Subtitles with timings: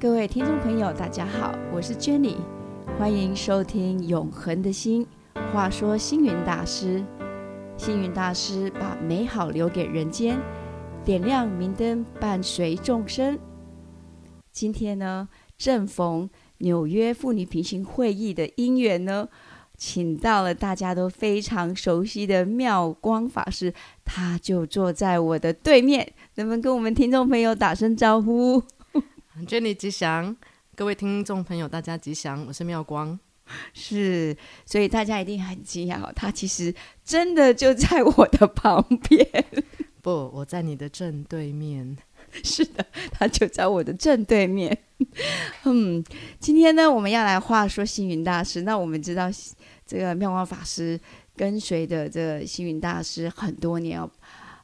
[0.00, 2.36] 各位听众朋友，大家好，我是 Jenny，
[2.98, 5.06] 欢迎收听《永恒的心》。
[5.52, 7.04] 话说星云大师，
[7.76, 10.40] 星云大师把美好留给人间，
[11.04, 13.38] 点亮明灯，伴随众生。
[14.50, 15.28] 今天呢，
[15.58, 19.28] 正逢纽约妇女平行会议的因缘呢，
[19.76, 23.74] 请到了大家都非常熟悉的妙光法师，
[24.06, 28.62] 他就坐在我的对面，能不能跟我们听众朋友打声招呼
[29.46, 30.36] ？Jenny 吉祥，
[30.74, 33.18] 各位听众朋友，大家吉祥，我是妙光。
[33.74, 36.72] 是，所以大家一定很惊讶哦，他其实
[37.04, 39.26] 真的就在我的旁边。
[40.00, 41.96] 不，我在你的正对面。
[42.44, 44.76] 是的，他就在我的正对面。
[45.64, 46.04] 嗯，
[46.38, 48.62] 今天呢，我们要来话说星云大师。
[48.62, 49.28] 那我们知道，
[49.84, 50.98] 这个妙光法师
[51.36, 54.08] 跟随的这个星云大师很多年哦，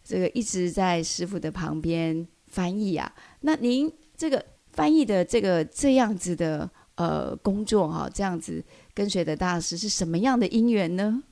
[0.04, 3.12] 这个一直在师傅的旁边翻译啊。
[3.40, 4.44] 那您这个
[4.76, 6.70] 翻译的这个这样子的。
[6.96, 11.22] 呃，工作哈，这样子跟随的大师是什么样的因缘呢？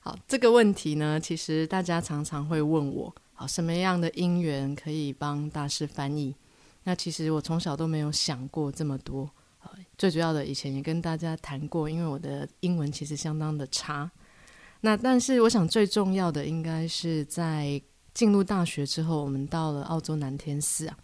[0.00, 6.36] 好，这个问题呢，其实大家常常会问我，好，什么样的因缘可以帮大师翻译？
[6.82, 9.30] 那其实我从小都没有想过这么多。
[9.96, 14.10] 最主要的，以前也跟大家谈过，因为我的英文其实相当的差。
[14.82, 17.80] 那但是，我想最重要的，应该是在
[18.12, 20.98] 进入大学之后，我们到了澳洲南天寺啊。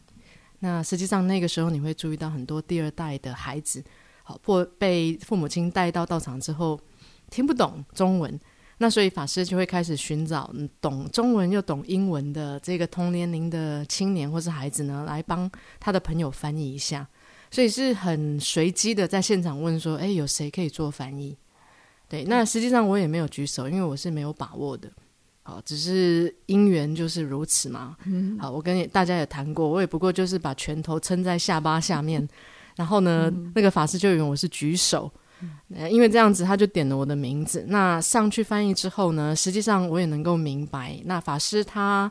[0.60, 3.82] 那实际上那个时候，你会注意到很多第二代的孩子，
[4.22, 6.78] 好或被父母亲带到道场之后
[7.30, 8.38] 听不懂中文，
[8.78, 17.06] 那所以法师就会开始寻找懂中文又懂英文的这个同年龄的青年或是孩子呢，来帮他的朋友翻译一下。
[17.50, 21.36] 所以是很随机的在现场问说：“哎，有谁可以做翻译？”
[22.08, 24.88] 对，那实际上我也没有举手，因为我是没有把握的。
[25.50, 27.96] 好，只是因缘就是如此嘛。
[28.38, 32.26] 好，我跟大家也谈过，我也不过就是把拳头撑在下巴下面，
[32.76, 35.10] 然后呢，那个法师就以为我是举手，
[35.90, 37.64] 因为这样子他就点了我的名字。
[37.66, 42.08] 那上去翻译之后呢，实际上我也能够明白，那法师他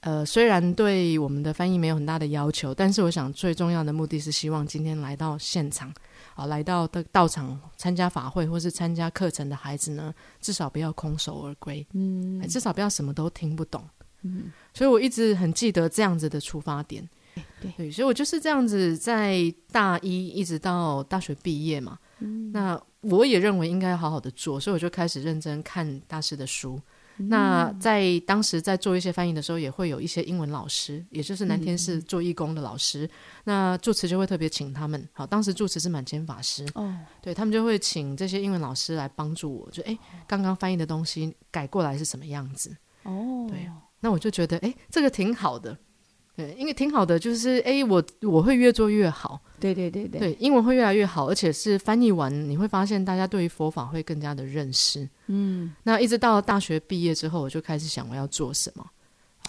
[0.00, 5.94] 呃虽然对我们的翻译没有很大的要求，但是我想最重要的目的是希望今天来到现场。
[6.40, 13.84] 啊，来到的道场参加法会或是参加课程的孩子呢，至少不要空手而归，嗯，至少不要什么都听不懂，
[14.22, 17.06] 嗯，所以我一直很记得这样子的出发点，
[17.60, 26.80] 对，所以我就是这样子在大一一直到大学毕业嘛，嗯，那我也认为应该好好的做，所以我就开始认真看大师的书。
[27.28, 33.08] 那在当时在做一些翻译的时候，也会有一些英文老师，也就是南天寺做义工的老师。
[33.44, 35.08] 那住持就会特别请他们。
[35.12, 36.66] 好，当时住持是满千法师。
[36.74, 39.70] 哦，对他们就会请这些英文老师来帮助我。
[39.70, 42.76] 就哎，刚刚翻译的东西改过来是什么样子？
[43.02, 43.70] 哦，对，
[44.00, 45.76] 那我就觉得哎，这个挺好的。
[46.40, 49.40] 对，因为挺好的，就是哎，我我会越做越好。
[49.58, 55.06] 对对对对，对，英文会越来越好，而且是翻译完，你会发现大家对于佛法会更加的认识。
[55.26, 58.86] 嗯，那一直到大学毕业之后，我就开始想我要做什么。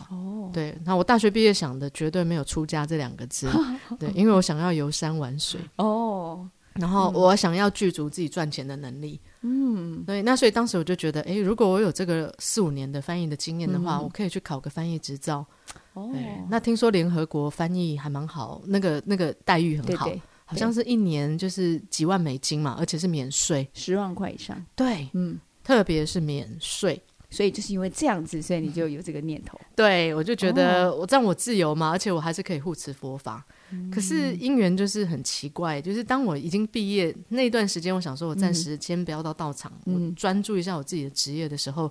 [0.09, 3.49] 哦，对，那我大学毕业想的绝对没有出家这两个字。
[3.99, 5.61] 对，因为我想要游山玩水。
[5.77, 9.19] 哦，然后我想要具足自己赚钱的能力。
[9.43, 15.45] 嗯，对，那所以当时我就觉得，哎，如果我有这个四五年的翻译的经验的话，我可以去考个翻译执照。
[15.93, 16.09] 哦，
[16.49, 20.09] 那听说联合国翻译还蛮好，那个那个待遇很好，
[20.45, 24.63] 好像是一年就是几万美金嘛，而且是免税，十万块以上。
[24.75, 27.01] 对，嗯，特别是免税，
[27.31, 29.59] 所以就是因为这样子，所以你就有这个念头。
[29.75, 33.43] 对，我就觉得我这样我自由嘛，而且我还是可以护持佛法。
[33.89, 41.89] 可是因缘就是很奇怪，就是当我已经毕业那段时间，我想说我暂时先不要到道场，我专注一下我自己的职业的时候，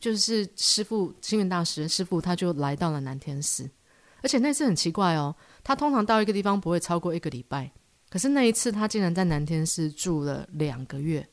[0.00, 3.70] 就是师傅星云大师师傅他就来到了南天寺，
[4.22, 7.70] 而且那次很奇怪哦，他通常到一个地方不会超过一个礼拜，
[8.08, 11.24] 可是那一次他竟然在南天寺住了两个月，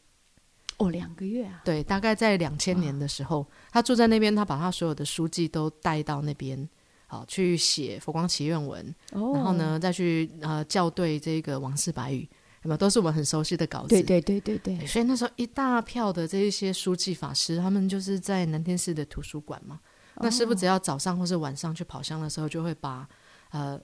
[0.77, 1.61] 哦，两个月啊？
[1.65, 6.67] 对，大概在两千年的时候，他住在那边，他把他所有的书记都带到那边。
[7.09, 12.27] 好，去写佛光祈愿文，然后呢，再去呃校对这个王氏白语，
[12.63, 13.87] 那么都是我们很熟悉的稿子。
[13.87, 14.85] 对对对对对。
[14.85, 19.79] 所以那时候一大票的这一些书记法师，他们就是在南天寺的图书馆嘛。
[20.17, 23.07] 那师傅只要早上或是晚上去跑香的时候，就会把
[23.51, 23.79] 呃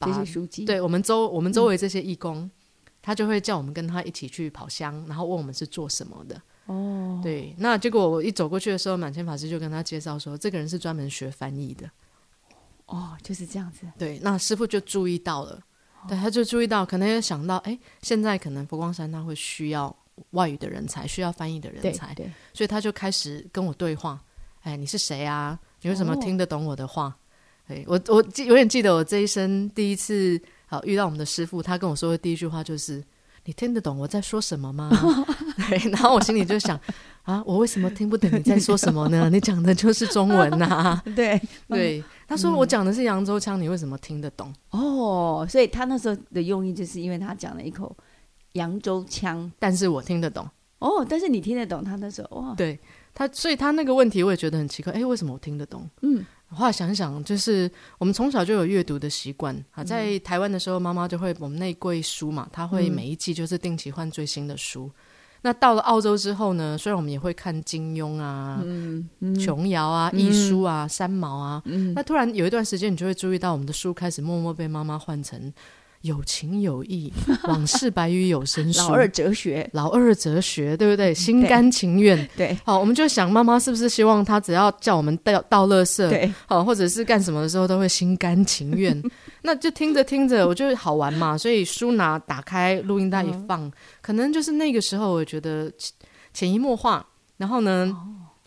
[0.00, 2.50] 这些书记，对我们周我们周围这些义工，
[3.06, 6.42] 他就会叫我们跟他一起去跑香，然后问我们是做什么的。
[6.66, 7.20] 哦。
[7.22, 11.88] 对，那结果我一走过去的时候，满千法师就跟他介绍说，这个人是专门学翻译的。
[12.86, 13.86] 哦，就是这样子。
[13.96, 15.62] 对，那师傅就注意到了，
[16.08, 19.94] 对，他就注意到，可能也想到，哎，现在可能佛光山他会需要
[20.30, 24.20] 外语的人才，需要翻译的人才，对，所以他就开始跟我对话。
[24.62, 25.56] 哎，你是谁啊？
[25.82, 27.16] 你为什么听得懂我的话？
[27.68, 33.02] 哎，我我记有点记得我这一生第一次好遇到我们的师傅，他跟我说的第一句话就是
[33.46, 34.90] ：“你听得懂我在说什么吗？”
[35.68, 36.78] 对，然后我心里就想
[37.22, 39.30] 啊，我为什么听不懂你在说什么呢？
[39.30, 44.52] 你讲的就是中文呐、 对对，他说我讲的是扬州腔，你为什么听得懂？
[44.70, 47.96] 哦，所以他那时候的用意就是因为他讲了一口
[48.52, 50.48] 扬州腔但是我听得懂。
[50.78, 52.78] 哦，但是你听得懂他那时候哇，对
[53.14, 55.88] 他，所以他那个问题我也觉得很奇怪，哎，为什么我听得懂？
[56.02, 64.90] 嗯，后来想想，就是我们从小就有阅读的习惯啊，在台湾的时候，妈妈就会我们那柜书嘛，她会每一季就是定期换最新的书。
[65.42, 69.08] 那到了澳洲之后呢，虽然我们也会看金庸啊、嗯
[69.38, 71.92] 琼瑶啊、易书啊、三毛啊，嗯。
[71.94, 75.52] 那突然有一段时间，你就会注意到我们的书开始默默被妈妈换成
[76.06, 77.12] 有情有义、
[77.44, 81.12] 往事白于有声书、老二哲学，老二哲学，对不对？
[81.12, 82.16] 心甘情愿。
[82.36, 89.02] 对好，我们就想妈妈是不是希望她只要叫我们倒倒垃圾，对，好，或者是干什么的时候都会心甘情愿。
[89.42, 93.70] 那就听着听着，我觉得好玩嘛，所以书拿打开录音带一放，
[94.00, 95.92] 可能就是那个时候，我觉得潜
[96.32, 97.06] 潜移默化。
[97.36, 97.94] 然后呢，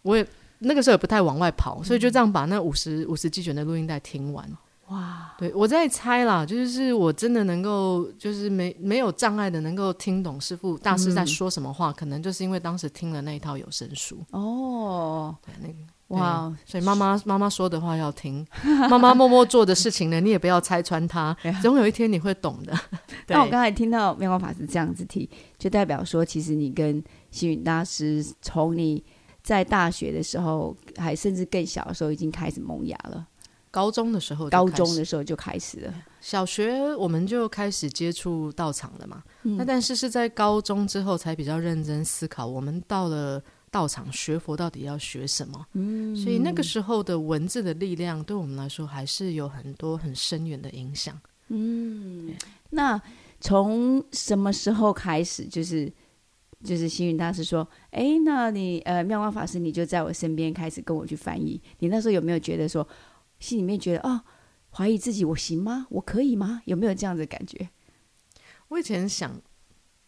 [0.02, 0.26] 我也
[0.58, 4.50] 那个时候也不太往外跑，所以就这样把那五十五十几卷的录音带听完。
[4.90, 14.18] 哇，对我在猜啦，就是我真的能够，就是没没有障碍的，能够听懂师傅大师在说什么话，可能就是因为当时听了那一套有声书。
[14.32, 15.76] 哦，对，那个
[16.08, 18.44] 哇，所以妈妈妈妈说的话要听，
[18.90, 22.74] 妈妈默默做的事情呢，你也不要拆穿她，总有一天你会懂的。
[23.28, 29.04] 对那我刚才听到妙光法师这样子提，就代表说，其实你跟星云大师从你
[29.44, 33.28] 在大学的时候，还甚至更小的时候，已经开始萌芽了。
[33.72, 35.94] 高中的时候高中的时候就开始了。
[36.22, 45.66] 小学我们就开始接触道场了嘛，嗯那但是是在高中之后才比较认真思考，我们到了道场学佛到底要学什么？
[45.74, 51.20] 嗯，所以那个时候的文字的力量对我们来说还是有很多很深远的影响。
[51.50, 52.34] 嗯
[52.70, 53.02] 那
[53.40, 55.92] 从什么时候开始，就是
[56.64, 61.62] 就是星云大师说，哎，那你呃妙光法师你就在我身边开始跟我去翻译。
[61.80, 62.86] 你那时候有没有觉得说，
[63.40, 64.24] 心里面觉得啊，
[64.72, 65.88] 怀疑自己，我行吗？
[65.90, 66.62] 我可以吗？
[66.66, 67.70] 有没有这样的感觉？
[68.68, 69.32] 我以前想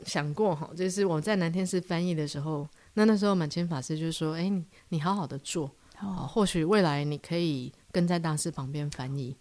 [0.06, 9.36] 想过哈，就是我在南天寺翻译的时候，那那时候满谦法师就说：“哎，你你好好的做，哦，或许未来你可以跟在大师旁边翻译。”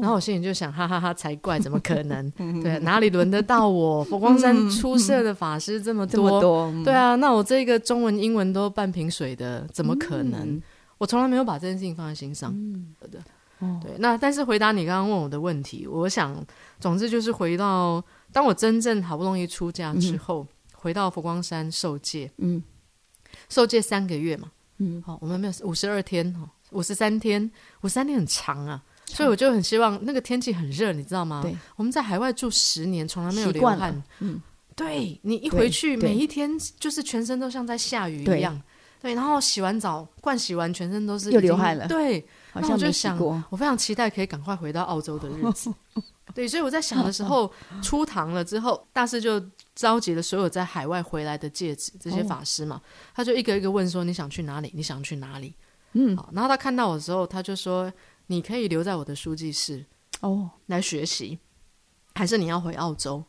[0.00, 2.28] 然后我心里就想，哈哈哈，才怪，怎么可能？
[2.60, 4.02] 对，哪里轮得到我？
[4.10, 10.60] 佛光山出色的法师这么多，对啊，那我这个中文、英文都半瓶水的，怎么可能？
[10.98, 12.52] 我从来没有把这件事情放在心上。
[13.00, 13.22] 的，
[13.82, 13.96] 对。
[13.98, 16.44] 那但是回答你刚刚问我的问题，我想，
[16.80, 18.02] 总之就是回到
[18.32, 22.62] 当我真正好不容易出家之后，回到佛光山受戒，嗯，
[23.48, 27.50] 受戒三个月嘛，嗯，好、我们没有五十二天，哦，五十三天，
[27.82, 28.82] 五十三天很长啊。
[29.08, 31.40] 所以我就很希望那个天气很热，你知道吗？
[31.40, 34.02] 对，我们在海外住十年，从来没有流汗。
[34.18, 34.42] 嗯，
[34.74, 36.50] 对你一回去，每一天
[36.80, 38.60] 就是全身都像在下雨一样。
[39.06, 43.16] 对，然后洗完澡，灌洗完，全身都是又流汗了对，那我就想。
[43.50, 45.72] 我非常期待可以赶快回到澳洲的日子。
[46.34, 47.50] 对，所以我在想的时候，
[47.80, 49.40] 出堂了之后，大师就
[49.76, 52.82] 召集了所有在海外回来的戒指这些法师嘛，
[53.14, 54.72] 他就一个一个问说：“你想去哪里？
[54.74, 55.54] 你想去哪里？”
[55.94, 57.90] 嗯，好，然后他看到我的时候，他就说
[58.26, 59.86] ：“你可以留在我的书记室
[60.20, 61.38] 哦来学习，
[62.16, 63.22] 还是你要回澳洲？”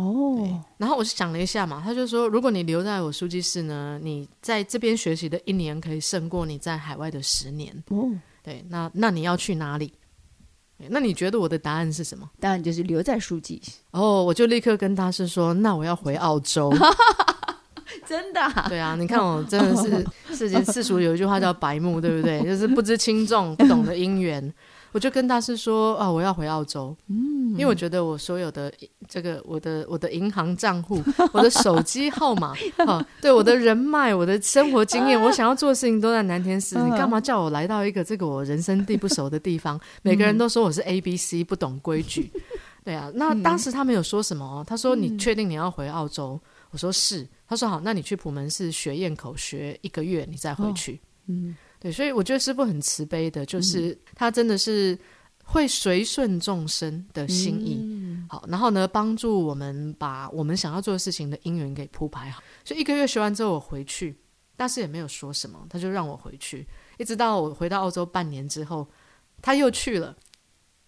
[0.00, 7.74] 哦，然后我就想了一下嘛，他就说，如果你留在我书记室呢，你在这边学习的一年可以胜过你在海外的十年。
[7.88, 8.08] 哦，
[8.40, 9.92] 对，那那你要去哪里？
[10.90, 12.30] 那你觉得我的答案是什么？
[12.38, 16.72] 答案就是留在书记，哦，我就立刻跟大师说，那我要回澳洲。
[18.06, 22.40] 真的啊、对啊，你看我真的是 世界世俗有一句话叫白目，对不对？
[22.44, 24.54] 就是不知轻重，不懂得因缘。
[24.92, 28.72] 我就跟大师说啊，我要回澳洲，嗯，因为我觉得我所有的
[29.08, 31.02] 这个我的我的银行账户、
[31.32, 32.54] 我的手机号码
[32.86, 36.78] 啊，对我的人脉、我的生活经验， 我想要做的事情都在南天寺。
[36.78, 39.78] 你干嘛叫我来到一个这个我人生地不熟的地方？
[40.02, 42.30] 每个人都说我是 A B C 不懂规矩，
[42.84, 43.10] 对啊。
[43.14, 46.40] 那当时他没有说什么哦，他说你确定你要回澳洲？
[46.70, 47.26] 我说是。
[47.50, 51.00] 他说好，那你去普门寺学咽口学一个月，你再回去。
[51.28, 54.98] 嗯，对，所以我觉得师傅很慈悲的，就是他真的是
[55.44, 58.26] 会随顺众生的心意。
[58.28, 62.42] 好，然后呢，帮助我们把我们想要做的事情的因缘给铺排好。
[62.64, 64.18] 所以一个月学完之后，我回去，
[64.56, 66.66] 大师也没有说什么，他就让我回去，
[66.98, 68.86] 一直到我回到澳洲半年之后，
[69.40, 70.16] 他又去了。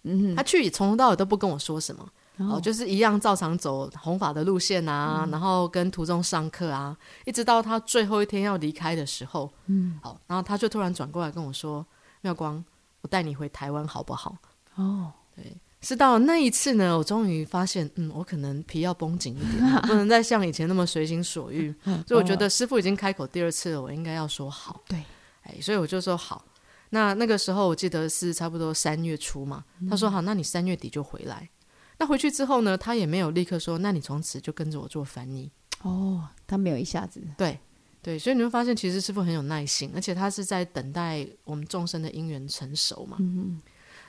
[0.02, 2.10] 嗯，他去从头到尾都不跟我说什么。
[2.40, 11.84] 哦哦，就是一样照常走弘法的路线啊，然后跟途中上课啊，一直到他最后一天要离开的时候，嗯，好，然后他就突然转过来跟我说
[12.22, 12.64] ：“妙光，
[13.02, 14.36] 我带你回台湾好不好
[14.76, 21.74] 哦，？”对是到那一次呢，我终于发现，嗯，我可能皮要绷紧一点， 不能再像以前那么随心所欲。
[22.06, 24.78] 所以我觉得师傅已经开口第二次了，我应该要说好。
[24.86, 25.02] 对，
[25.42, 26.44] 哎，所以我就说好。
[26.90, 31.48] 那那个时候我记得是差不多三月初嘛，他说好，那你三月底就回来。
[32.00, 35.52] 那回去之后呢，他也没有立刻说，那你从此就跟着我做翻译。
[35.82, 37.22] 哦，他没有一下子。
[37.36, 37.58] 对
[38.02, 43.18] 对，所以你会发现，其实师傅很有耐心，而且他是在等待我们众生的因缘成熟嘛。
[43.20, 43.60] 嗯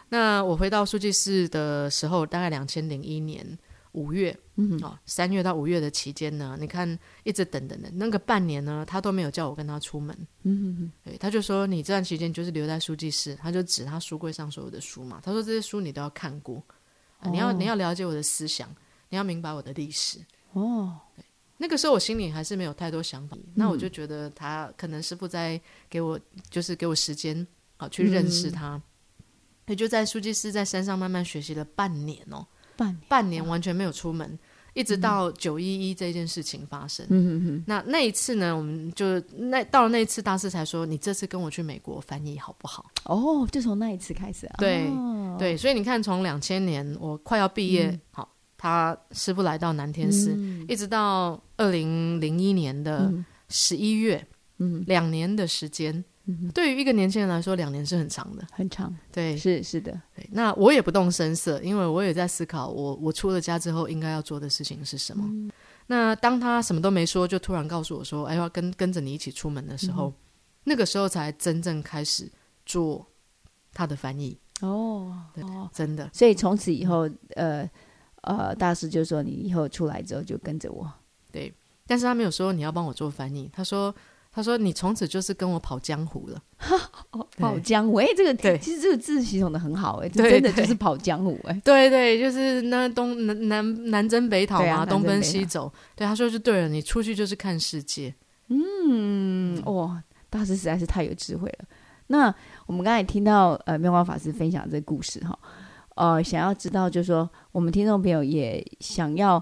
[0.08, 3.46] 那我回到书记室的时候，大概两千零一年
[3.94, 10.28] 五月，嗯哦，三月到五月的期间呢，你看一直等等等，那个半年呢，他都没有叫我跟他出门。
[10.44, 15.22] 嗯对，他就说你这段期间就是留在书记室，他就指他书柜上所有的书嘛。
[15.24, 16.81] 他说这些书你都要看过，啊
[17.30, 18.68] 你要哦你要了解我的思想，
[19.10, 20.20] 你要明白我的历史。
[20.54, 20.98] 哦，
[21.58, 25.60] 那个时候我心里还是没有太多想法，那我就觉得他可能师傅在
[25.90, 27.46] 给我，就是给我时间
[27.78, 28.82] 啊去认识他。
[29.68, 33.02] 也就在书记室在山上慢慢学习了半年哦，半年。
[33.08, 34.38] 半年完全没有出门，
[34.74, 37.06] 一直到九一一这件事情发生。
[37.10, 42.90] 嗯嗯嗯，那那一次呢，我们就那到了那一次，大师才说你这次跟我去美国翻译好不好？
[43.06, 44.56] 哦，就从那一次开始啊。
[44.58, 54.26] 对哦对，所以你看，从两千年我快要毕业，好，他师傅来到南天寺，嗯一直到二零零一年的嗯十一月，
[54.60, 56.04] 嗯，两年的时间，
[56.54, 58.46] 对于一个年轻人来说，两年是很长的。
[58.52, 65.24] 很长，对，是是的，对那我也不动声色，因为我也在思考我，我出了家之后应该要做的事情是什么。
[65.28, 65.52] 嗯
[65.88, 70.14] 那当他什么都没说，就突然告诉我说：“哎，要跟跟着你一起出门的时候，
[70.64, 72.32] 那个时候才真正开始
[72.66, 73.06] 做
[73.74, 74.40] 他的翻译。
[74.62, 77.70] 哦对哦，真的，所以从此以后，呃
[78.22, 80.90] 呃，大师就说你以后出来之后就跟着我。
[81.30, 81.54] 对。
[81.86, 83.94] 但是他没有说你要帮我做翻译，他说
[84.34, 86.42] ：“他说你从此就是跟我跑江湖了。
[87.12, 95.72] 哦，跑江湖，哎，这个对其实这个字系统的很好，哎，这真的就是跑江湖，哎，对对，就是那东南南南征北讨嘛，啊东奔西走。
[95.96, 98.14] 对，他说就对了，你出去就是看世界。
[98.48, 101.66] 嗯，哇，大师实在是太有智慧了。
[102.08, 102.34] 那
[102.66, 105.38] 我们刚才听到呃妙光法师分享这个故事哈，
[105.96, 109.42] 呃，想要知道就是说，我们听众朋友也想要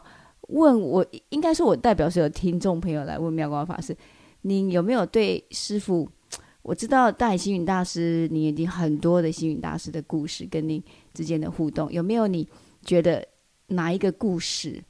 [0.50, 3.96] 问我，应该说我代表所有听众朋友来问妙光法师，
[4.41, 6.10] 你有没有对师傅？
[6.62, 12.48] 我知道大海星云大师，你已经很多的星云大师的故事跟你之间的互动，有没有你
[12.86, 13.25] 觉得
[13.67, 14.84] 哪一个故事，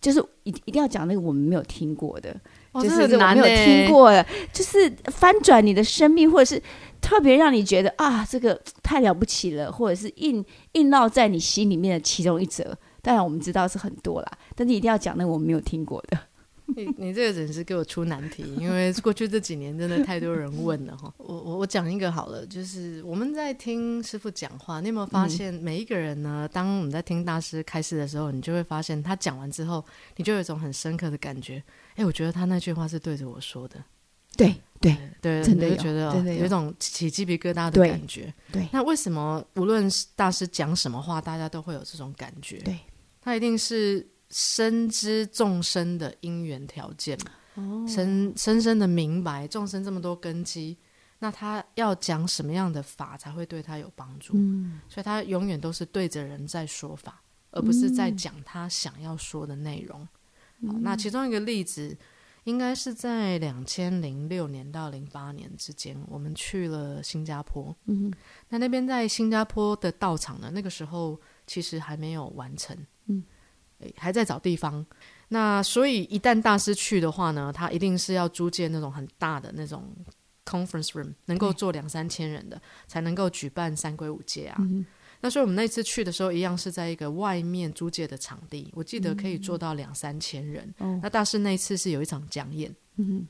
[0.00, 2.38] 就是一一定要讲那个我们没有听过的？
[2.72, 6.62] 哦就是没有欸听过的，就是翻转你的生命，或者是
[7.00, 12.76] 特别让你觉得啊，这个太了不起了，或者是印印烙在你心里面的其中一则。
[13.00, 16.18] 当然我们知道是很多啦，但是一定要讲那个我们没有听过的。
[16.76, 21.12] 你你这个真是给我出难题，因为过去这几年真的太多人问了哈。
[21.16, 26.48] 我我我讲一个好了，就是我们在听师傅讲话，你有没有发现每一个人呢？
[26.52, 29.84] 当我们在听大师开示的时候，你就会发现他讲完之后，
[30.16, 31.62] 你就有一种很深刻的感觉。
[31.96, 33.82] 哎，我觉得他那句话是对着我说的，
[34.36, 38.32] 对对对，真的觉得哦真的有有一种起鸡皮疙瘩的感觉。
[38.52, 42.58] 对那为什么无论是大师讲什么话，大家都会有这种感觉？
[42.58, 42.78] 对，
[43.20, 47.30] 他一定是深知众生的因缘条件嘛。
[47.54, 50.76] 哦深深深的明白众生这么多根基，
[51.18, 54.34] 那他要讲什么样的法才会对他有帮助？
[54.36, 57.20] 嗯所以他永远都是对着人在说法，
[57.50, 60.06] 而不是在讲他想要说的内容。
[60.68, 61.96] 好，那其中一个例子，
[62.44, 67.74] 应该是在两千零六年到零八年之间，我们去了新加坡。
[67.86, 68.12] 嗯
[68.50, 73.24] 那那边在新加坡的道场呢，那个时候其实还没有完成，嗯诶，
[73.96, 74.84] 还在找地方。
[75.28, 79.84] 那所以一旦大师去的话呢，他一定是要租借那种很大的那种
[80.44, 84.56] conference room，能够坐两三千人的，才能够举办三归五戒啊。
[84.60, 84.84] 嗯。
[85.20, 90.72] 那所以我们那次去的时候，一样是在一个外面租借的场地，我记得可以坐到两三千人。
[90.78, 90.98] 哦。
[91.02, 93.26] 那大师那一次是有一场讲演，嗯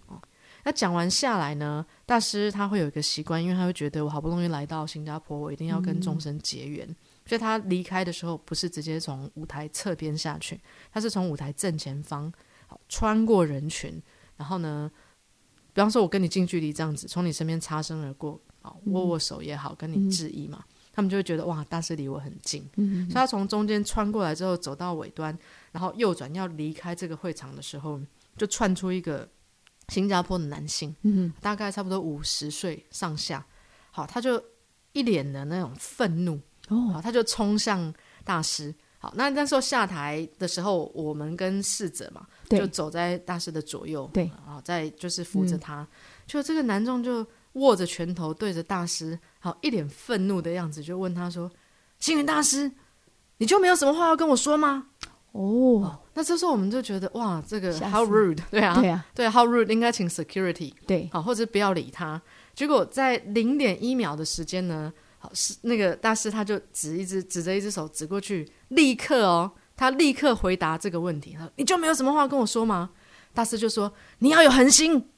[0.64, 6.87] 那讲完下来呢，大师他会有一个习惯，因为他会觉得我好不容易来到新加坡，我一定要跟众生结缘，
[7.29, 10.59] 所以他离开的时候不是直接从舞台侧边下去，
[10.91, 12.33] 他是从舞台正前方，
[12.67, 14.03] 好穿过人群，
[14.39, 14.91] 然后呢，
[15.75, 25.39] 比方说我跟你近距离这样子从你身边擦身而过，好握握手也好，跟你致意嘛，他们就会觉得哇，大师离我很近，嗯所以他从中间穿过来之后，走到尾端，
[25.71, 28.01] 然后右转要离开这个会场的时候，
[28.39, 29.29] 就窜出一个
[29.89, 33.45] 新加坡的男性，嗯大概差不多五十岁上下，
[33.91, 34.43] 好，他就
[34.93, 36.93] 一脸的那种愤怒，哦。
[36.93, 37.93] 好，他就冲向
[38.25, 38.75] 大师。
[39.01, 44.31] 好，那那时候下台的时候，我们跟侍者嘛，就走在大师的左右，对。
[44.47, 45.87] 然后再就是扶着他，
[46.27, 51.49] 就这个男众就握着拳头对着大师，好一脸愤怒的样子，就问他说
[52.01, 52.71] ：“星云大师，
[53.37, 54.89] 你就没有什么话要跟我说吗？
[55.31, 62.21] 哦，那这时候我们就觉得哇，这个吓 how rude，对啊，对啊，对，how rude 应该请 security 对，好，或者不要理他。
[62.55, 72.91] 结果在零点一秒的时间呢，好是那个大师他就指一只指着一只手指过去，立刻哦，他立刻回答这个问题，他说你就没有什么话跟我说吗？
[73.35, 75.11] 大师就说你要有恒心，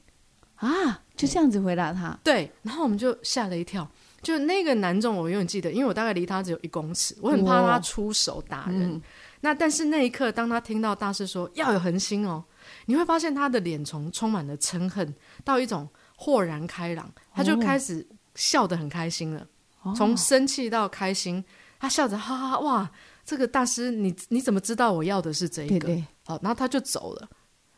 [0.55, 3.89] 啊，就这样子回答他，对，然后我们就吓了一跳。
[4.21, 8.91] 就那个男众，我永远记得，因为我大概离他只有一公尺，我很怕他出手打人。
[8.93, 9.01] 嗯
[9.43, 12.45] 那但是那一刻，当他听到大师说要有恒心哦，
[12.85, 19.47] 你会发现他的脸从充满了嗔恨到一种豁然开朗，他就哦开始笑得很开心了，哦
[19.95, 21.43] 从生气到开心，
[21.79, 22.91] 他笑着哈哈哈哇，
[23.25, 25.87] 这个大师你你怎么知道我要的是这一个？
[25.87, 27.29] 对对，好，然后他就走了。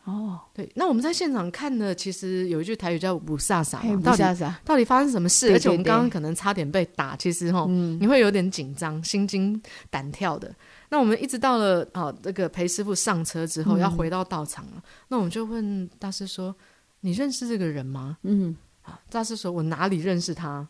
[0.03, 5.47] 哦，对，那我们在现场看的，其实有一句台语叫“不飒飒”，到底到底发生什么事？
[5.47, 10.53] 对而且我们刚刚可能差点被打，其实哈，嗯你会有点紧张、心惊胆跳的。
[10.89, 14.83] 那我们一直到了哦，这个裴师傅上车之后，嗯要回到道场了。
[15.07, 16.53] 那我们就问大师说
[16.99, 20.67] ：“你认识这个人吗嗯，？”啊，大师说：“我哪里认识他？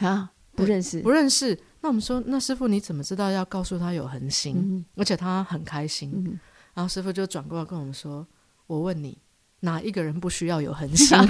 [0.00, 6.38] 啊，不认识，不认识。”那我们说：“那师傅你怎么知道要告诉他有恒心，嗯而且他很开心？”嗯，
[6.74, 8.26] 然后师傅就转过来跟我们说
[8.68, 9.18] ：“我问你，
[9.60, 11.16] 哪一个人不需要有恒心？”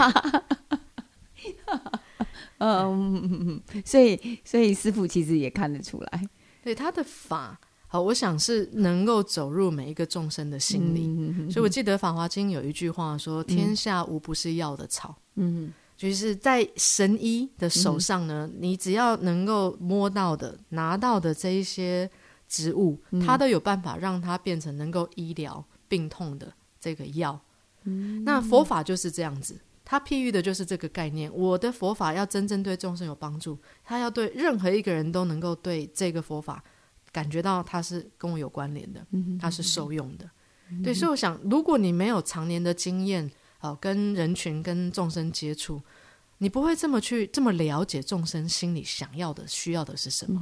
[2.59, 6.29] 嗯，所以所以师傅其实也看得出来，
[6.63, 11.07] 对他的法，好，我想是能够走入每一个众生的心里。
[11.07, 15.17] 嗯所以我记得《法华经》有一句话说：“天下无不是药的草。
[15.37, 22.11] 嗯就是在神医的手上呢，你只要能够摸到的、拿到的这一些
[22.49, 27.39] 植物，嗯它都有办法让它变成能够医疗病痛的这个药。
[27.85, 31.31] 嗯那佛法就是这样子，它譬喻的就是这个概念。
[31.35, 36.65] 我的佛法要真正对众生有帮助，它要对任何一个人都能够对这个佛法
[37.13, 40.25] 感觉到它是跟我有关联的，嗯它是受用的。
[40.83, 45.81] 对，所以我想，如果你没有常年的经验，哦，跟人群、跟众生接触，
[46.39, 50.41] 你不会这么去这么了解众生心里想要的、需要的是什么。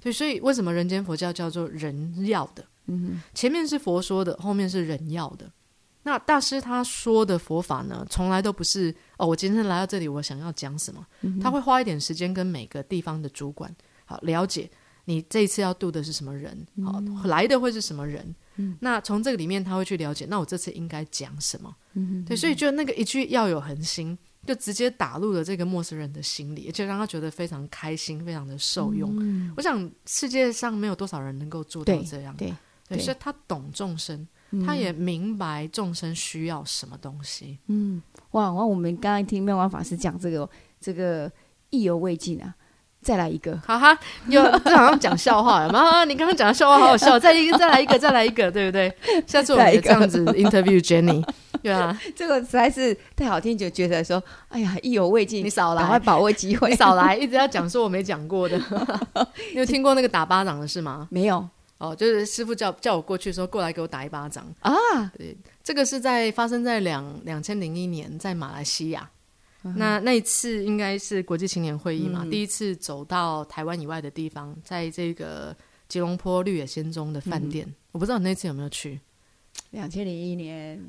[0.00, 2.64] 对，所以为什么人间佛教叫做人要的？
[2.86, 5.50] 嗯前面是佛说的，后面是人要的。
[6.02, 11.04] 那大师他说的佛法呢，从来都不是哦，我今天来到这里，我想要讲什么，
[11.40, 13.74] 他会花一点时间跟每个地方的主管
[14.04, 14.70] 好了解
[15.06, 18.34] 你这一次要度的是什么人，好、来的会是什么人。
[18.80, 21.74] 那从这个里面他会去了解，那我这次应该讲什么？
[22.26, 24.16] 对，所以就那个一句要有恒心，
[24.46, 29.52] 就直接打入了这个陌生人的心里，而且让他觉得非常开心，非常的受用。
[29.56, 32.34] 我想世界上没有多少人能够做到这样。
[32.36, 32.48] 对，
[32.88, 34.26] 对，对所以他懂众生，
[34.64, 37.58] 他也明白众生需要什么东西。
[37.66, 40.48] 嗯，哇，哇，我们刚刚听妙光法师讲这个
[40.80, 41.30] 这个
[41.70, 42.54] 意犹未尽啊，
[43.06, 46.04] 再来一个，哈哈，有这好像讲笑话了吗？
[46.04, 48.92] 你刚刚讲的笑话好好笑，再一个，再来一个，再来一个，对不对？
[49.28, 51.24] 下次我们也这样子 interview Jenny，
[51.62, 58.60] 对啊，这个实在是太好听，就觉得说，哎呀，意犹未尽，你少来，赶快把握机会你，少来，一直要讲说我没讲过的。
[59.54, 61.06] 你有听过那个打巴掌的事吗？
[61.12, 64.44] 没有哦，就是师傅叫叫我过去说过来给我打一巴掌。
[64.62, 64.74] 啊？
[65.16, 69.08] 对这个是在发生在两两千零一年，在马来西亚。
[69.74, 75.56] 那那一次应该是国际青年会议嘛，第一次走到台湾以外的地方，在这个
[75.88, 79.00] 吉隆坡绿野仙踪的饭店，我不知道你那次有没有去，
[79.70, 80.80] 两千零一年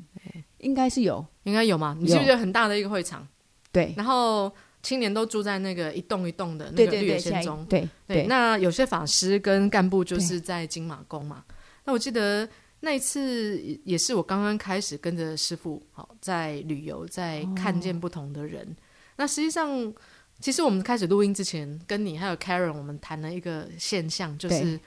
[0.58, 1.96] 应该是有，应该有嘛？
[1.98, 3.26] 你记不记得很大的一个会场？
[3.72, 4.50] 对，然后
[4.82, 11.44] 青年都住在那个一栋一栋的那个绿野仙踪，对对，对，那有些法师跟干部就是在金马宫嘛。
[11.84, 12.48] 那我记得
[12.80, 18.76] 那一次也也是我刚刚开始跟着师傅好在旅游，在看见不同的人。
[19.16, 19.92] 那实际上，
[20.40, 24.80] 其实我们开始录音之前，跟你还有 Karen 我们谈了一个现象，就是对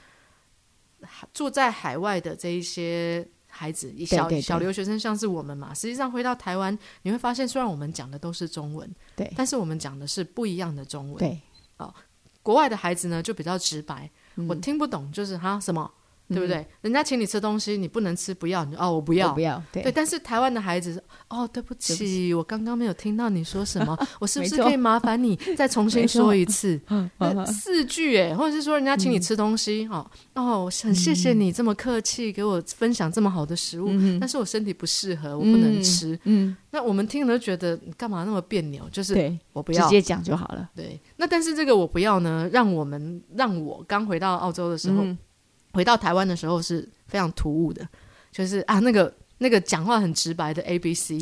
[1.34, 3.28] 住在海外的这一些。
[3.54, 11.18] 孩子小小留学生像是我们嘛，实际上回到台湾，你会发现，虽然我们讲的都是中文，对但是我们讲的是不一样的中文。
[11.18, 11.38] 对，
[11.76, 11.94] 哦
[12.42, 15.92] 国外的孩子呢就比较直白，嗯我听不懂，就是哈什么，
[16.32, 16.66] 对不对？
[16.80, 19.40] 人家请你吃东西，你不能吃，不要，你就哦我不要不。
[19.40, 26.80] 要，对对，但是台湾的孩子是哦，对不起，我刚刚没有听到你说什么， 我是不是可以麻烦你 再重新说一次？
[26.88, 27.10] 嗯
[27.46, 33.88] 四句哎，或者是说人家请你吃东西，哦哦，很谢谢你这么客气，给我分享这么好的食物，
[34.20, 36.18] 但是我身体不适合，我不能吃。
[36.24, 38.88] 嗯，那我们听了就觉得你干嘛那么别扭？
[38.90, 39.14] 就是，
[39.52, 45.18] 我不要，直接讲就好了，对，那但是这个我不要呢，让我们让我刚回到澳洲的时候，嗯
[45.72, 47.86] 回到台湾的时候是非常突兀的，
[48.30, 51.18] 就是啊那个那个讲话很直白的 A B C，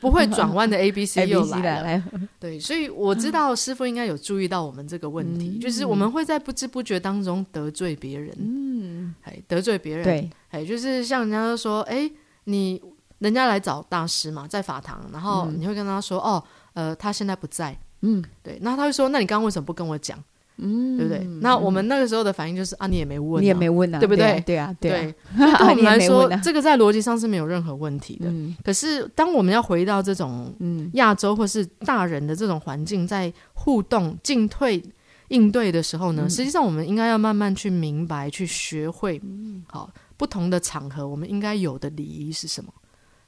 [0.00, 1.82] 不会转弯的 A B C 又来了。
[1.82, 2.02] 来，
[2.38, 8.34] 对，所以我知道师傅应该有注意到我们这个问题，嗯就是我们会在不知不觉当中得罪别人。
[8.38, 9.14] 嗯
[9.48, 12.10] 得罪别人，对，哎，就是像人家说，哎，
[12.44, 12.80] 你
[13.18, 16.42] 人家来找大师嘛，在法堂，然后你会跟他说，哦，
[16.74, 20.22] 呃，他现在不在，嗯，对，那他会说，那你刚刚为什么不跟我讲？
[20.58, 21.24] 嗯，对不对？
[21.40, 24.42] 那我们那个时候的反应就是啊，你也没问啊，你也没问啊，对不对？
[24.46, 25.14] 对啊，对啊，对，
[25.68, 28.28] 我们来说这个在逻辑上是没有任何问题的。
[28.28, 28.56] 嗯。
[28.64, 30.90] 可是当我们要回到这种嗯。
[30.94, 34.82] 亚洲或是大人的这种环境，在互动、进退、
[35.28, 36.30] 应对的时候呢，嗯。
[36.30, 39.62] 实际上我们应该要慢慢去明白、去学会，嗯。
[39.68, 42.72] 好不同的场合我们应该有的礼仪是什么。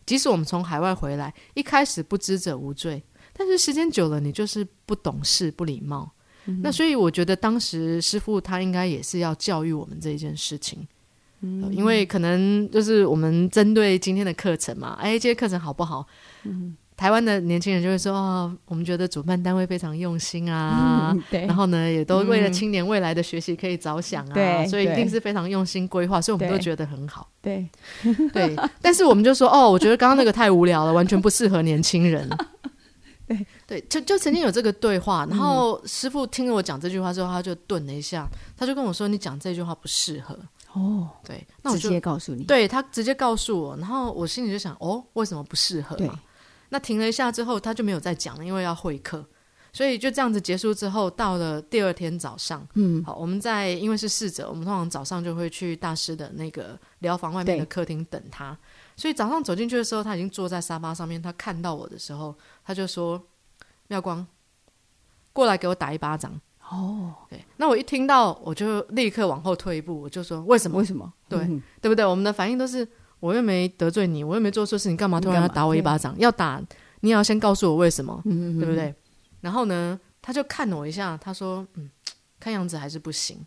[0.07, 3.03] 即使我们从海外回来，一开始不知者无罪，
[3.35, 6.11] 但是时间久了，你就是不懂事、不礼貌。
[6.49, 10.87] 嗯那所以我觉得当时师傅他应该也是要教育我们这一件事情。
[11.71, 16.05] 因为可能就是我们针对今天的课程嘛，哎，这些课程好不好？
[16.43, 27.29] 嗯台湾的年轻人就会说，哦，我们觉得主办单位非常用心啊，嗯 对，然后呢，也都为了青年未来的学习可以着想啊，对所以一定是非常用心规划，所以我们都觉得很好。
[27.41, 27.65] 对，
[28.33, 32.29] 对，但是我们就说，哦，我觉得刚刚那个太无聊了，完全不适合年轻人。
[33.69, 38.27] 对对，就就曾经有这个对话，然后师傅听了我讲这句话之后，他就顿了一下，
[38.57, 40.39] 他就跟我说：“你讲这句话不适合。
[40.73, 46.19] 哦，”对，那我直就接告诉你，对他直接告诉我，然后我心里就想，哦，为什么不适合对嘛？
[46.71, 49.25] 那停了一下之后，他就没有再讲了，因为要会客，
[49.73, 58.57] 所以就这样子结束之后，到了第二天早上，嗯，好，我们在因为是侍者，我们通常早上就会去大师的那个疗房外面的客厅等他，
[58.97, 63.23] 所以早上走进去的时候，他已经坐在沙发上面，他看到我的时候，他就说
[63.89, 64.27] ：“妙光，
[65.33, 70.79] 过来给我打一巴掌。”哦，对，那我一听到，我就立刻往后退一步，我就说：“为什么？
[70.79, 71.11] 为什么？
[71.29, 72.05] 对嗯对不对？
[72.05, 72.87] 我们的反应都是，
[73.21, 76.15] 我又没得罪你，我又没做错事，你干嘛突然要打我一巴掌？
[76.19, 76.63] 要打，
[77.01, 78.95] 你也要先告诉我为什么，嗯，对不对？
[79.41, 81.91] 然后呢，他就看了我一下，他说：“嗯，
[82.39, 83.45] 看样子还是不行，好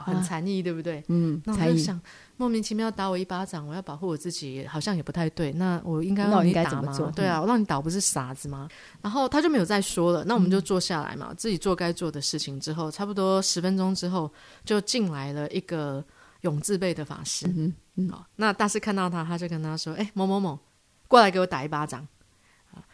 [0.00, 2.00] 很啊禅意，对不对？”嗯，那我就想，
[2.36, 5.52] 莫名其妙打我一巴掌，我要保护我自己，好像也不太对。
[5.52, 8.68] 那我应该让你打吗对啊，我让你打，不是傻子吗？
[9.02, 10.24] 然后他就没有再说了。
[10.24, 14.30] 那我们就坐下来嘛，自己做该做的事情之后，差不多十分钟之后，
[14.64, 16.04] 就进来了一个
[16.42, 17.46] 永字辈的法师。
[17.48, 20.58] 嗯嗯好，那大师看到他，他就跟他说：“哎、某某某，
[21.08, 22.06] 过来给我打一巴掌。”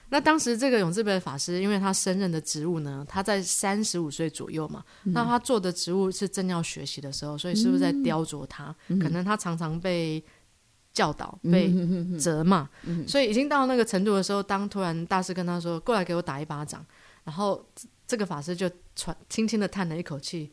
[0.07, 8.75] 啊那当时这个永字辈的法师，因为他升任的职务呢，他在三十五岁左右嘛，嗯那他做的职务是正要学习的时候，所以是不是在雕琢他？
[8.89, 10.23] 可能他常常被
[10.93, 12.69] 教导、被嗯责骂，
[13.07, 16.85] 所以已经到那个程度的时候，当突然大师跟他说：“过来给我打一巴掌。”
[17.25, 20.53] 然后这这个法师就喘轻轻的叹了一口气，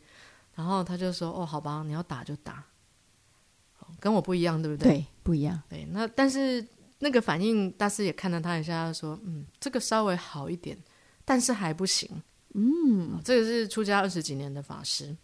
[0.56, 2.64] 然后他就说：“哦，好吧，你要打就打。”
[3.78, 4.92] 哦跟我不一样，对不对？
[4.92, 6.66] 对，不一样，对，那但是
[7.04, 10.74] 那个反应，大师也看了他一下，他说：“嗯，这个稍微好一点，
[11.22, 12.08] 但是还不行。”
[12.56, 15.14] 嗯，这个是出家二十几年的法师。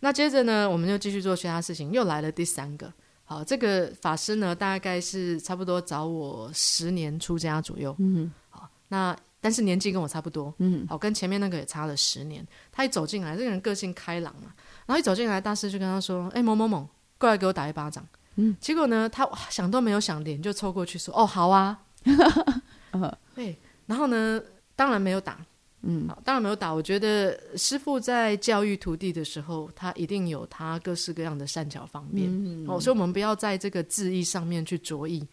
[0.00, 2.92] 那接着呢，我们就继续做其他事情，又来了第三个。
[3.24, 7.96] 好，这个法师呢，大概是差不多找我十年出家左右。
[7.98, 10.52] 嗯好，那但是年纪跟我差不多。
[10.58, 12.46] 嗯，好，跟前面那个也差了十年。
[12.70, 14.52] 他一走进来，这个人个性开朗嘛，
[14.84, 18.06] 然后一走进来，大师就跟他说：“哎、某某某，过来给我打一巴掌。”
[18.40, 21.78] 嗯，结果呢，他想都没有想，脸就凑过去说：“哦，好啊。
[22.92, 24.40] 呃”对，然后呢，
[24.74, 25.44] 当然没有打。
[25.82, 26.72] 嗯，好，当然没有打。
[26.72, 32.28] 我觉得师傅在教育徒弟的时候，他一定有他各式各样的善巧方便。
[32.28, 35.26] 嗯哦，所以我们不要在这个字义上面去着意。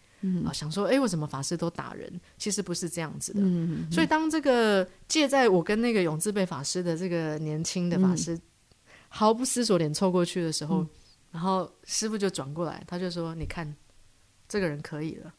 [0.44, 2.12] 啊，想说，哎，为什么法师都打人？
[2.39, 3.41] 其实不是这样子的。
[3.44, 8.39] 嗯所以当这个借在我跟那个永志贝法师的这个年轻的法师、
[9.08, 10.84] 毫不思索脸凑过去的时候，
[11.36, 13.76] 然后师傅就转过来，他就说：“你看，
[14.48, 15.34] 这个人可以了。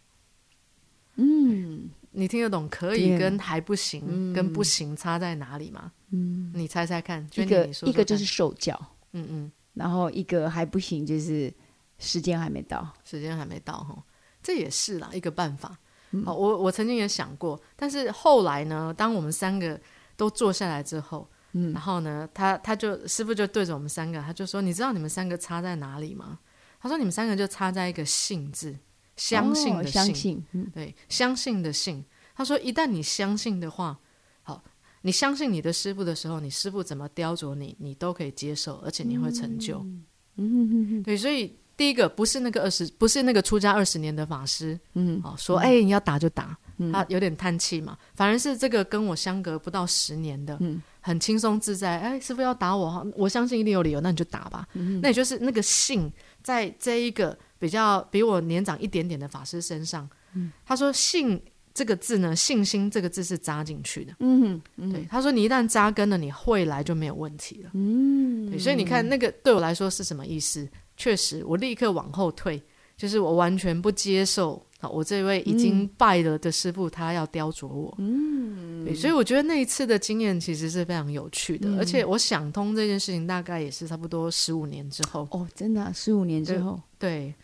[1.15, 5.91] 嗯你听得懂可以跟还不行、嗯跟不行差在哪里吗？
[6.11, 7.27] 嗯，你猜猜看。
[7.35, 8.79] 一个一个就是受教，
[9.13, 11.51] 嗯嗯，然后一个还不行，就是
[11.99, 13.97] 时间还没到，时间还没到哈，
[14.43, 15.79] 这也是啦一个办法。
[16.11, 19.81] 嗯好，我我曾经也想过，但是后来呢，当我们三个
[20.15, 21.73] 都坐下来之后，嗯。
[21.73, 26.39] 然后呢，他他就师傅就对着我们三个，他就说：“你知道你们三个差在哪里吗？”
[26.81, 28.77] 他说：“你们三个就差在一个信字，
[29.17, 30.71] 相信哦的相信，嗯。
[30.75, 32.05] 对，相信的信。”
[32.37, 33.99] 他说：“一旦你相信的话，
[34.43, 34.63] 好，
[35.01, 39.79] 你相信你的师傅的时候，你师傅怎么雕琢你，你都可以接受，而且你会成就。
[39.79, 40.05] 嗯。
[40.37, 45.19] 嗯对，所以第一个不是那个二十，不是那个出家二十年的法师，嗯。
[45.25, 46.93] 哦，说哎、你要打就打，嗯。
[46.93, 47.97] 他有点叹气嘛。
[48.15, 52.01] 反而是这个跟我相隔不到十年的，嗯很轻松自在。
[52.01, 54.67] 哎，师傅要打我，我相信一定有理由，那你就打吧。
[54.75, 61.41] 嗯那也就是那个信，在这一个比较比我年长一点点的法师身上，嗯他说信
[61.73, 64.13] 这个字呢，信心这个字是扎进去的。
[64.19, 67.71] 嗯嗯对，他说你一旦扎根了，你会来就没有问题了。
[67.75, 70.69] 嗯，对，所以你看那个对我来说是什么意思？
[70.97, 72.61] 确实，我立刻往后退，
[72.97, 77.95] 就是我完全不接受啊，我这位已经拜了的师傅他要雕琢我。
[77.99, 85.27] 嗯，对，所以我觉得那一次的经验其实是非常有趣的，而且我想通这件事情大概也是差不多十五年之后。
[85.31, 87.35] 哦，真的，十五年之后，对。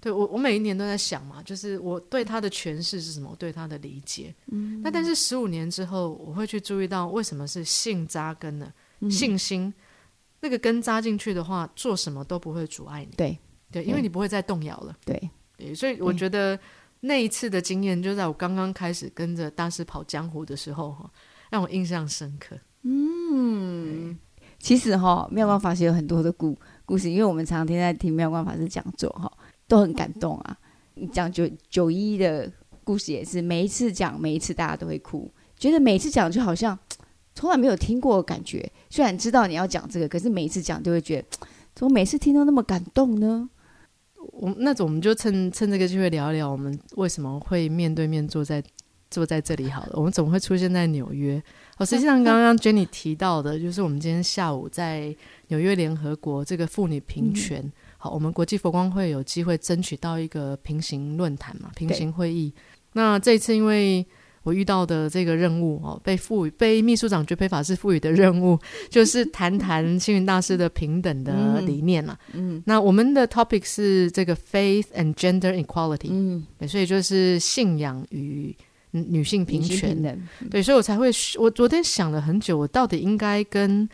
[0.00, 4.32] 对我，我每一年都在想嘛，就是我对他的诠释是什么，我对他的理解。
[4.46, 8.72] 嗯，那但是十五年之后，我会去注意到为什么是性扎根了，
[9.10, 9.74] 信心
[10.40, 13.16] 那个根扎进去的话，做什么都不会阻碍你。
[13.16, 13.36] 对
[13.72, 14.96] 对，因为你不会再动摇了。
[15.04, 15.20] 对
[15.56, 16.56] 对，所以我觉得
[17.00, 21.10] 那一次的经验，就在我刚刚开始跟着大师跑江湖的时候，哈，
[21.50, 22.56] 让我印象深刻。
[22.82, 24.18] 嗯，
[24.58, 29.30] 其实哈，妙光法师有很多的故故事，因为我们常常听在听妙光法师讲座，哈。
[29.68, 30.56] 都很感动啊！
[30.94, 32.50] 你讲九九一的
[32.84, 36.78] 故事也是，每一次讲，每一次大家都会哭，觉得每一次讲就好像
[37.34, 38.72] 从来没有听过感觉。
[38.88, 43.50] 虽然知道你要讲这个，可是每一次讲都会觉得，怎么每次听都那么感动呢？
[44.32, 48.62] 我那种我们就趁趁这个机会聊一聊，我们为什么会面对面坐在
[49.10, 49.92] 坐在这里好了？
[49.94, 51.42] 我们怎么会出现在纽约？
[51.78, 55.14] 哦，实际上刚刚 Jenny 提到的，就是我们今天下午在
[55.48, 57.72] 纽约联合国这个妇女平权。
[57.96, 62.52] 好，我们国际佛光会有机会争取到一个平行论坛嘛，平行会议。
[62.92, 64.06] 那这次因为
[64.48, 68.58] 我遇到的这个任务哦，被赋予被秘书长觉培法师赋予的任务，
[68.88, 72.16] 就是谈谈 星云大师的平等的理念嘛。
[72.32, 78.56] 嗯，那我们的 topic 是这个 faith and gender equality，嗯，所以就是信仰与
[78.92, 80.18] 女性平权。
[80.50, 83.88] 对，所以我才会，我昨天想了很久，我到底应该跟。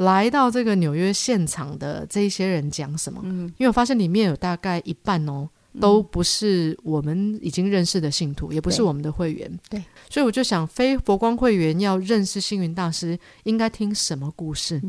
[0.00, 3.20] 来到这个纽约现场的这一些人讲什么？
[3.22, 5.46] 嗯，因为我发现里面有大概一半哦，
[5.78, 9.60] 都不是我们已经认识的信徒，也不是我们的会员。
[9.68, 14.80] 对，所以我就想，非佛光会员要认识星云大师，应该听什么故事？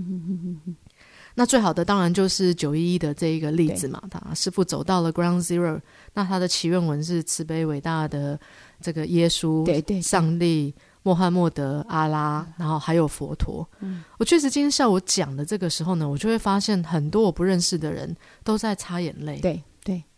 [1.35, 4.01] 那最好的当然就是九一一的这一个例子嘛。
[4.09, 5.79] 他师傅走到了 Ground Zero，
[6.13, 8.39] 那他的祈愿文是慈悲伟大的
[8.81, 10.73] 这个耶稣，对对，上帝。
[11.03, 13.67] 穆罕默德、阿拉，然后还有佛陀。
[13.79, 19.39] 嗯，我确实今天下午讲的这个时候呢，我就会发现很多我不认识的人都在擦眼泪。
[19.39, 19.63] 对对，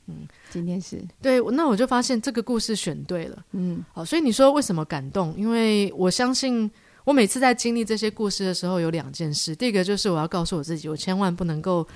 [0.07, 3.45] 嗯，今天是对，那我就发现这个故事选对了。
[3.51, 5.33] 嗯，好，所以你说为什么感动？
[5.37, 6.69] 因为我相信，
[7.03, 9.55] 我每次在经历这些故事的时候，有两件事。
[9.55, 11.87] 第一个就是我要告诉我自己，我千万不能够。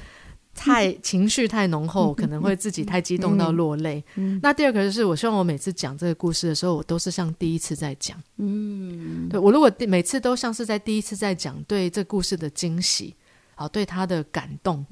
[0.59, 4.03] 太情绪太浓厚，可能会自己太激动到落泪。
[4.41, 8.19] 那第二个就是，我希望我每次讲这个故事的时候，我都是像第一次在讲。
[8.37, 13.13] 嗯，对我如果每次都像是在第一次在讲，对这故事的惊喜，
[13.53, 14.83] 好对他的感动。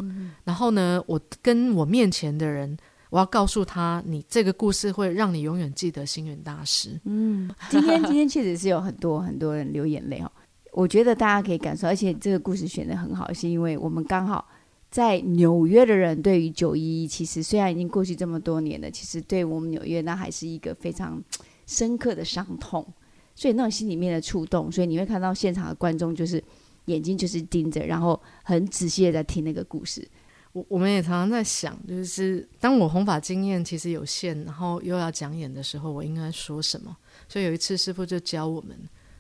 [0.44, 2.78] 然后呢，我跟我面前的人，
[3.16, 7.00] 我要告诉他，你这个故事会让你永远记得星云大师。
[7.06, 10.30] 嗯，今天今天确实是有很多很多人流眼泪哦。
[10.74, 14.46] 我觉得大家可以感受，而且这个故事选的很好，是因为我们刚好。
[14.92, 21.24] 在纽约的人对于九一一，其实虽然已经过去这么多年了，其实对我们纽约那还是一个非常
[21.66, 22.86] 深刻的伤痛，
[23.34, 26.44] 所以那种心里面的触动，所以你会看到现场的观众就是
[26.88, 30.06] 眼睛就是盯着，然后很仔细的在听那个故事。
[30.56, 36.96] 我我们也常常在想，就是当我弘法经验其实有限，然后又要讲演的时候，我应该说什么？
[37.28, 38.78] 所以有一次师傅就教我们，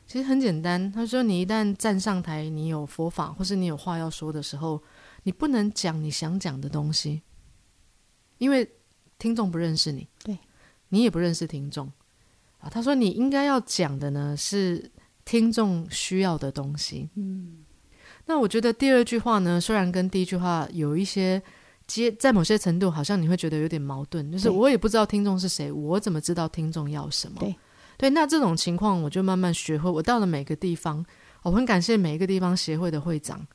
[0.08, 4.82] 其实很简单，他说你一旦站上台，你有佛法或是你有话要说的时候。
[5.28, 7.20] 你不能讲你想讲的东西，
[8.38, 8.70] 因为
[9.18, 10.38] 听众不认识你，对，
[10.90, 11.92] 你也不认识听众
[12.60, 12.70] 啊。
[12.70, 14.92] 他说你应该要讲的呢是
[15.26, 17.10] 听众需要的东西。
[17.16, 17.65] 嗯，
[18.26, 21.42] 那我觉得第二句话呢，虽然跟第一句话有一些
[21.88, 27.40] 接，在某些程度好像你会觉得有点矛盾，就是我也不知道听众是谁，我怎么知道听众要什么？
[27.40, 27.56] 对，
[27.98, 29.90] 对，那这种情况我就慢慢学会。
[29.90, 31.06] 我到了每个地方，
[31.44, 33.46] 我很感谢每一个地方协会的会长、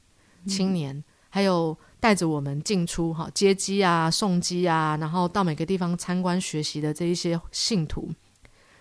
[0.46, 1.02] 青年。
[1.32, 8.10] 还有带着我们进出哈接机啊送机啊，然后到每个地方参观学习的这一些信徒，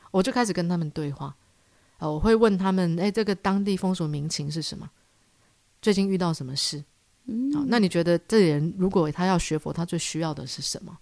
[0.09, 1.35] 我就开始跟他们对话。
[1.99, 4.89] 呃，我会问他们：哎，这个当地风俗民情是什么？
[5.81, 6.83] 最近遇到什么事？
[7.25, 10.97] 嗯，好，那你觉得这人如果他要学佛，他最需要的是什么？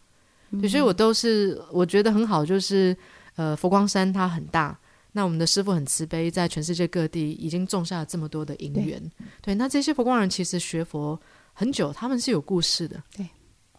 [0.67, 2.95] 所以，我都是我觉得很好，就是
[3.35, 4.77] 呃，佛光山它很大，
[5.11, 9.11] 那我们的师傅很慈悲，在全世界各地已经种下了这么多的因缘。
[9.41, 11.19] 对，那这些佛光人其实学佛。
[11.59, 13.01] 很久，他们是有故事的。
[13.15, 13.25] 对，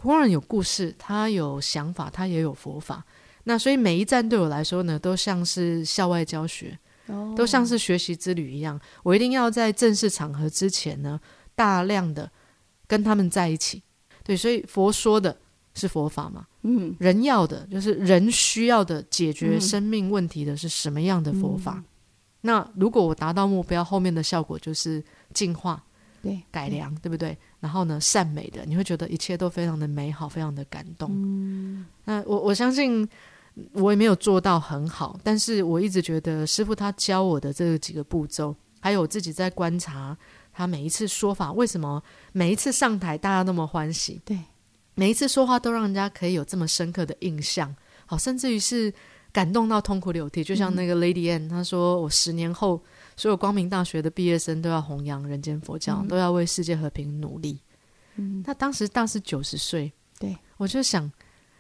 [0.01, 3.05] 佛光人有故事，他有想法，他也有佛法。
[3.45, 6.77] 那所以每一站对我来说呢，都像是校外教学，
[7.37, 8.81] 都像是学习之旅一样。
[9.03, 11.21] 我一定要在正式场合之前呢，
[11.55, 12.31] 大量的
[12.87, 13.83] 跟他们在一起。
[14.23, 15.37] 对，所以佛说的
[15.75, 16.47] 是佛法嘛？
[16.63, 21.83] 嗯，人要的就是人需要的解决生命问题的是什么样的佛法？
[22.43, 25.83] 那如果我达到目标，后面的效果就是进化。
[26.21, 27.39] 对，改良，对不对？
[27.61, 31.09] 然后呢善美的，你会觉得一切都非常的美好，非常的感动。
[31.13, 33.09] 嗯，那我我相信
[33.73, 40.17] 我也没有做到很好，但是我一直觉得师傅他教我的这几个步骤，还有我自己在观察
[40.53, 44.21] 他每一次说法，为什么每一次上台大家那么欢喜？
[44.25, 44.39] 对，
[44.95, 47.75] 每一次说话都让人家可以有这么深刻的印象，
[48.07, 48.93] 好，甚至于是
[49.33, 50.43] 感动到痛哭流涕。
[50.43, 52.83] 就像那个 Lady Anne，她说：“我十年后。”
[53.19, 57.59] 所有光明大学的毕业生都要弘扬人间佛教，都要为世界和平努力。
[58.15, 61.11] 嗯，那当时大师九十岁，对我就想，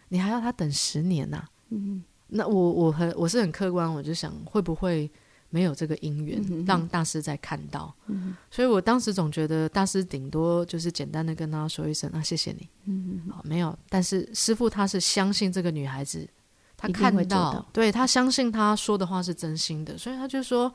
[0.08, 1.44] 你还要他等十年呐？
[1.70, 5.10] 嗯，那我我很我是很客观，我就想会不会
[5.50, 7.94] 没有这个因缘让大师再看到？
[8.06, 12.68] 嗯，所以我当时总觉得大师顶多就是简单的跟他说一声啊，谢谢你。
[12.84, 13.78] 嗯，好，没有。
[13.88, 16.28] 但是师傅他是相信这个女孩子，
[16.76, 20.72] 他看到，对他相信他说的话是真心的，所以他就说。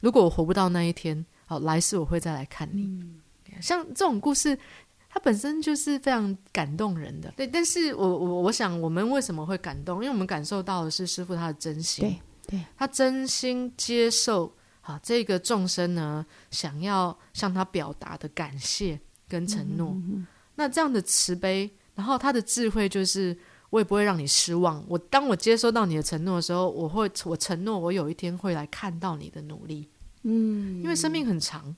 [0.00, 3.02] 如果我活不到那一天，好，来世我会再来看你。
[3.58, 4.58] 像这种故事，
[5.14, 7.32] 它本身就是非常感动人的。
[7.36, 9.98] 对，但是我我我想，我们为什么会感动？
[9.98, 19.96] 因为我们感受到的是师傅他的真心，对，对他真心接受好这个众生呢，想要向他表达的感谢跟承诺。
[20.56, 23.36] 那这样的慈悲，然后他的智慧就是。
[23.70, 24.84] 我也不会让你失望。
[24.86, 29.88] 我当我接收到你的承诺的时候，我会我承诺我有一天会来看到你的努力。
[30.22, 31.74] 嗯，因为生命很长，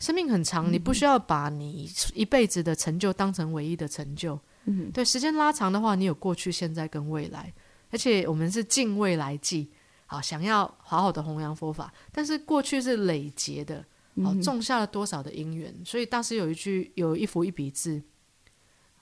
[0.00, 4.36] 生命很长，你不需要把你一辈子的成就当成唯一的成就。
[4.64, 7.52] 嗯，对，时间拉长的话，你有过去、现在跟未来，
[7.90, 9.70] 而且我们是敬未来记，
[10.06, 13.84] 好，想要好好的弘扬佛法，但是过去是累劫的，
[14.24, 15.72] 好，种下了多少的因缘。
[15.84, 18.02] 所以大师有一句，有一幅一笔字，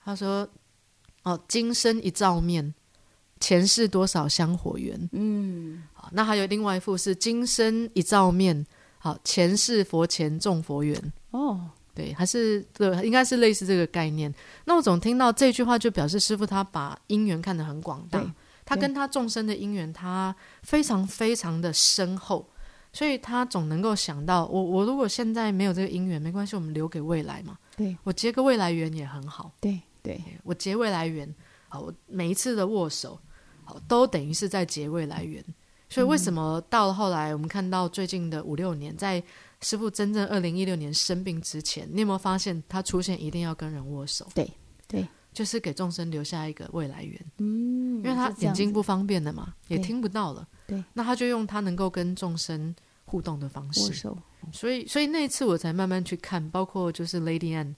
[0.03, 0.47] 他说。
[1.23, 2.73] 哦，今生一照面，
[3.41, 4.97] 前世多少香火缘？
[5.11, 8.65] 嗯，好，那还有另外一幅是今生一照面，
[9.09, 11.13] 好，前世佛前种佛缘。
[11.31, 14.33] 哦，对，还是对，应该是类似这个概念。
[14.65, 18.23] 那我总听到这句话，就表示师傅他把因缘看得很广大，
[18.65, 22.47] 他跟他众生的因缘，他非常非常的深厚，
[22.93, 27.57] 所以他总能够想到，我我如果现在没有这个因缘，没关系，我们留给未来嘛。
[27.75, 29.51] 对我结个未来缘也很好。
[29.59, 29.79] 对。
[30.01, 31.35] 对我结未来缘，
[31.67, 33.19] 好，我每一次的握手，
[33.65, 35.43] 好，都等于是在结未来缘。
[35.89, 39.21] 所以为什么到了后来，我们看到最近的五六年，在
[39.61, 44.27] 师傅真正二零一六年生病之前，你有没有发现他出现一定要跟人握手？
[44.33, 44.49] 对
[44.87, 47.19] 对，就是给众生留下一个未来缘。
[47.39, 50.47] 嗯，因为他眼睛不方便的嘛，也听不到了。
[50.67, 52.73] 对，那他就用他能够跟众生
[53.05, 54.17] 互动的方式握手。
[54.53, 57.75] 所以，所以那一次我才慢慢去看，包括就是 Lady Anne。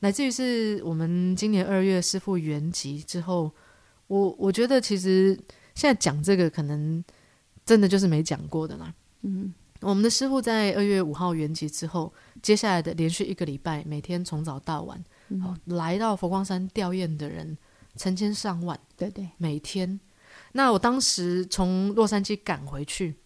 [0.00, 3.50] 乃至于是我们今年二月师傅圆寂之后，
[4.06, 5.34] 我我觉得其实
[5.74, 7.02] 现在讲这个可能
[7.64, 8.92] 真的就是没讲过的啦。
[9.22, 15.02] 嗯，我们的师傅在二月五号圆寂之后，接下来的连续一个礼拜，每天从早到晚，
[15.42, 17.56] 好来到佛光山吊唁的人
[17.96, 18.78] 成千上万。
[18.96, 19.98] 对对，每天。
[20.52, 23.16] 那我当时从洛杉矶赶回去，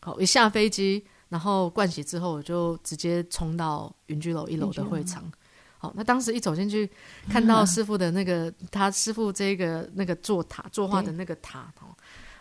[0.00, 5.30] 好一下飞机，然后盥洗之后，我就直接冲到云居楼一楼的会场。
[5.78, 6.88] 好，那当时一走进去，
[7.28, 11.94] 看到 师傅的那个，他师傅这个那个坐塔作画的那个塔，哦，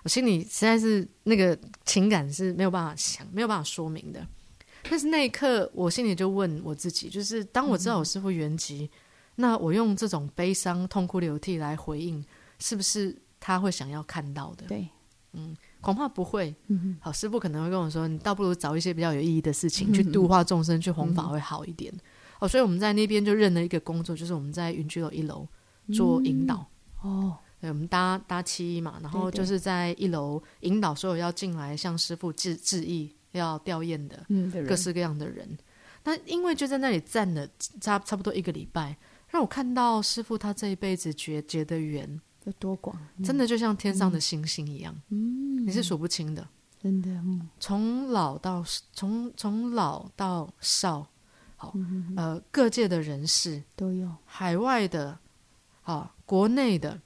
[0.03, 4.25] 我心里实在是那个情感是没有办法想，没有办法说明的。
[4.89, 8.89] 但是那一刻，我心里就问我自己，就是当我知道我师傅原籍，
[9.35, 12.23] 那我用这种悲伤、痛哭流涕来回应，
[12.57, 14.65] 是不是他会想要看到的？
[14.65, 14.89] 对，
[15.33, 16.53] 嗯，恐怕不会。
[16.67, 21.93] 嗯好，师傅可能会跟我说，你倒不如找一些比较有意义的事情去度化众生，去弘法会好一点。
[22.39, 25.47] 哦，所以我们在那边就认了一个工作，就是我们在云居楼一楼
[25.93, 26.67] 做引导。
[27.01, 34.25] 哦，对，我们搭搭七一嘛，然后就是在一楼引导所有要进来向师傅致致意、要吊唁的
[34.67, 35.57] 各式各样的人。
[36.03, 37.47] 那因为就在那里站了
[37.79, 38.97] 差差不多一个礼拜，
[39.29, 44.99] 让我看到师傅他这一辈子结结的缘有多广，真的就像天上的星星一样。
[45.09, 46.47] 嗯，你是数不清的，
[46.81, 47.11] 真的。
[47.11, 51.07] 嗯，从老到从从老到少。
[51.55, 51.75] 好，
[52.17, 55.19] 呃，各界的人士都有，海外的，
[55.83, 56.99] 好，国内的，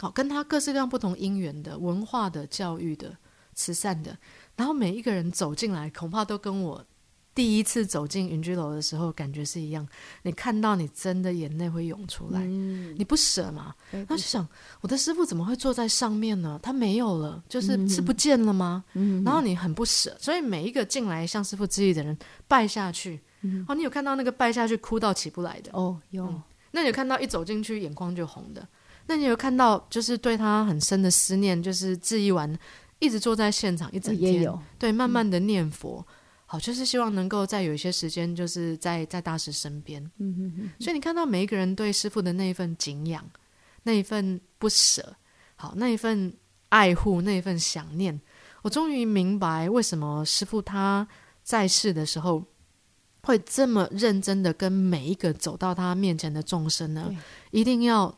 [0.00, 3.14] 好，跟他各式各样不同因缘的，文化的、教育的、
[3.54, 4.16] 慈善的，
[4.56, 6.82] 然后每一个人走进来，恐怕都跟我
[7.34, 9.86] 第一次走进云居楼的时候感觉是一样。
[10.22, 13.74] 你看到，你真的眼泪会涌出来，你不舍嘛？
[14.08, 14.46] 他就想，
[14.80, 16.58] 我的师傅怎么会坐在上面呢？
[16.62, 18.82] 他没有了，就是是不见了吗？
[19.24, 23.20] 然后你很不舍，所以每一个进来向师傅致意的人拜下去。
[23.68, 26.42] 哦，你有看到那个拜下去哭到起不来的哦，有。
[26.72, 28.66] 那你有看到一走进去眼眶就红的？
[29.10, 32.56] 那你有看到就是对他很深的思念，就是质疑完，
[33.00, 34.48] 一直坐在现场一整天，
[34.78, 36.06] 对，慢慢的念佛。
[36.46, 40.00] 好，就是希望能够再有一些时间，就是在在大师身边。
[40.18, 43.28] 嗯嗯嗯，所以你看到每一个人对师傅的那一份敬仰，
[43.82, 45.16] 那一份不舍，
[45.56, 46.32] 好，那一份
[46.68, 48.20] 爱护，那一份想念，
[48.62, 51.04] 我终于明白为什么师傅他
[51.42, 52.44] 在世的时候
[53.22, 57.12] 会这么认真的跟每一个走到他面前的众生呢，
[57.50, 58.16] 一定要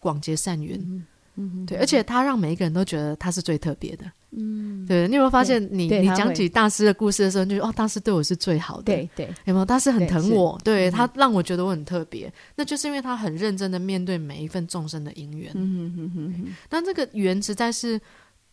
[0.00, 1.04] 广结善缘。
[1.36, 4.04] 嗯哼，对，而且他让每一个人都觉得他是最特别的。
[4.32, 8.82] 嗯，对，你有没有发现你，你讲起大师的故事的时候，你就觉得哦，大师对我是最好的。
[8.82, 9.64] 对对，有没有？
[9.64, 15.52] 大师很疼我，对嗯他让我觉得我很特别，那就是因为他很认真的面对每一份众生的因缘。
[15.54, 17.98] 嗯哼哼哼哼，但这个缘实在是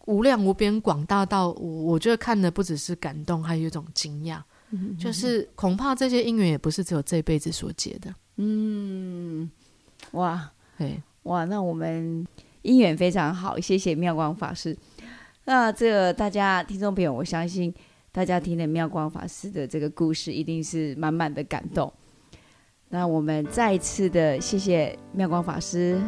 [0.05, 4.39] 无量无边、广大到我我觉得看的不只是感动，还有一种惊讶，
[4.69, 8.13] 嗯就是恐怕这些因缘也不是只有这辈子所结的。
[8.37, 9.49] 嗯，
[10.11, 10.49] 哇。
[10.77, 12.25] 对，哇，那我们
[12.63, 14.75] 姻缘非常好，谢谢妙光法师。
[15.43, 17.73] 那这个大家听众朋友，我相信
[18.11, 21.91] 大家听了妙光法师的这个故事，一定是满满的感动。
[22.89, 26.01] 那我们再一次的谢谢妙光法师，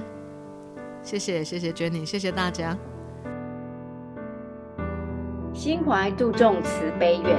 [1.03, 2.77] 谢谢谢谢 Jenny，谢谢大家。
[5.53, 7.35] 心怀度众慈悲愿，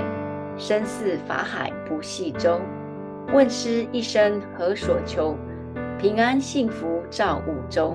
[0.58, 2.60] 身似法海不系舟。
[3.32, 5.34] 问师一生何所求？
[6.00, 7.94] 平安幸福照五洲。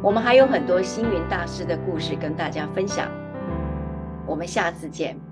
[0.00, 3.08] 我们还有很多星云大师的故事跟大家分享，
[4.24, 5.25] 我们下次见。